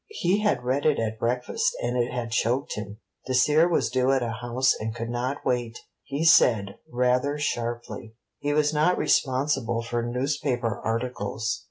[0.09, 2.97] He had read it at breakfast, and it had choked him.
[3.27, 8.51] Dacier was due at a house and could not wait: he said, rather sharply, he
[8.51, 11.59] was not responsible for newspaper articles.